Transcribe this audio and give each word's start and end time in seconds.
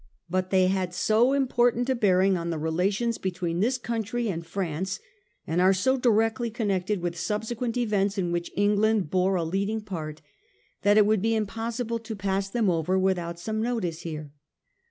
But 0.31 0.49
they 0.49 0.65
had 0.65 0.95
so 0.95 1.31
important 1.33 1.87
a 1.87 1.93
bearing 1.93 2.35
on 2.35 2.49
the 2.49 2.57
relations 2.57 3.19
between 3.19 3.59
this 3.59 3.77
country 3.77 4.29
and 4.29 4.43
France, 4.43 4.99
and 5.45 5.61
are 5.61 5.75
so 5.75 5.95
directly 5.95 6.49
connected 6.49 7.03
with 7.03 7.15
subsequent 7.15 7.77
events 7.77 8.17
in 8.17 8.31
which 8.31 8.49
England 8.55 9.11
bore 9.11 9.35
a 9.35 9.43
leading 9.43 9.81
part, 9.81 10.23
that 10.81 10.97
it 10.97 11.05
would 11.05 11.21
be 11.21 11.35
impossible 11.35 11.99
to 11.99 12.15
pass 12.15 12.49
them 12.49 12.67
over 12.67 12.97
without 12.97 13.39
some 13.39 13.61
notice 13.61 14.01
here. 14.01 14.31